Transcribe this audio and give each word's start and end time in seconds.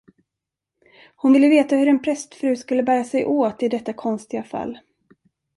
Hon 1.15 1.33
ville 1.33 1.49
veta 1.49 1.75
hur 1.75 1.87
en 1.87 2.01
prästfru 2.01 2.55
skulle 2.55 2.83
bära 2.83 3.03
sig 3.03 3.25
åt 3.25 3.63
i 3.63 3.69
detta 3.69 3.93
konstiga 3.93 4.43
fall. 4.43 4.79